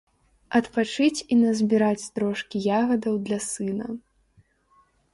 [0.59, 3.87] Адпачыць і назбіраць трошкі ягадаў для сына.